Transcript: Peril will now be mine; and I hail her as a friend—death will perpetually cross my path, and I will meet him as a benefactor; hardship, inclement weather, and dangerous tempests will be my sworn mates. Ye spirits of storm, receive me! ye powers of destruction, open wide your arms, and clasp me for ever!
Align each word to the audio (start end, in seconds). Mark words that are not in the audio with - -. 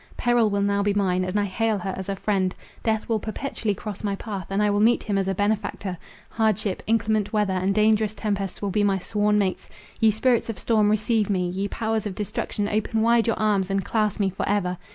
Peril 0.17 0.49
will 0.49 0.63
now 0.63 0.81
be 0.81 0.95
mine; 0.95 1.23
and 1.23 1.39
I 1.39 1.43
hail 1.45 1.77
her 1.77 1.93
as 1.95 2.09
a 2.09 2.15
friend—death 2.15 3.07
will 3.07 3.19
perpetually 3.19 3.75
cross 3.75 4.03
my 4.03 4.15
path, 4.15 4.47
and 4.49 4.59
I 4.63 4.71
will 4.71 4.79
meet 4.79 5.03
him 5.03 5.15
as 5.15 5.27
a 5.27 5.35
benefactor; 5.35 5.95
hardship, 6.27 6.81
inclement 6.87 7.31
weather, 7.31 7.53
and 7.53 7.75
dangerous 7.75 8.15
tempests 8.15 8.63
will 8.63 8.71
be 8.71 8.83
my 8.83 8.97
sworn 8.97 9.37
mates. 9.37 9.69
Ye 9.99 10.09
spirits 10.09 10.49
of 10.49 10.57
storm, 10.57 10.89
receive 10.89 11.29
me! 11.29 11.47
ye 11.49 11.67
powers 11.67 12.07
of 12.07 12.15
destruction, 12.15 12.67
open 12.67 13.03
wide 13.03 13.27
your 13.27 13.37
arms, 13.37 13.69
and 13.69 13.85
clasp 13.85 14.19
me 14.19 14.31
for 14.31 14.49
ever! 14.49 14.79